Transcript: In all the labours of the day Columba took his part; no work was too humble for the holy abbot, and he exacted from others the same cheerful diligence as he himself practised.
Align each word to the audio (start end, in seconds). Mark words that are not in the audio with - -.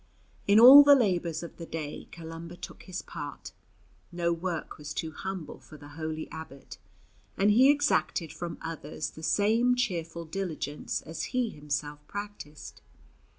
In 0.47 0.59
all 0.59 0.83
the 0.83 0.95
labours 0.95 1.43
of 1.43 1.57
the 1.57 1.65
day 1.67 2.07
Columba 2.11 2.55
took 2.57 2.81
his 2.85 3.03
part; 3.03 3.51
no 4.11 4.33
work 4.33 4.79
was 4.79 4.95
too 4.95 5.11
humble 5.11 5.59
for 5.59 5.77
the 5.77 5.89
holy 5.89 6.27
abbot, 6.31 6.79
and 7.37 7.51
he 7.51 7.69
exacted 7.69 8.33
from 8.33 8.57
others 8.63 9.11
the 9.11 9.21
same 9.21 9.75
cheerful 9.75 10.25
diligence 10.25 11.03
as 11.03 11.25
he 11.37 11.51
himself 11.51 11.99
practised. 12.07 12.81